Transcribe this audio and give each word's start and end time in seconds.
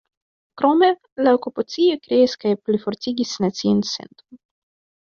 Krome, 0.61 0.89
la 1.27 1.33
okupacio 1.39 1.99
kreis 2.07 2.35
kaj 2.47 2.57
plifortigis 2.65 3.37
nacian 3.47 3.89
senton. 3.95 4.45